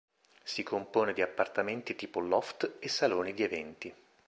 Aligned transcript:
Si 0.41 0.63
compone 0.63 1.13
di 1.13 1.21
appartamenti 1.21 1.93
tipo 1.93 2.21
"loft" 2.21 2.77
e 2.79 2.89
saloni 2.89 3.35
di 3.35 3.43
eventi. 3.43 3.93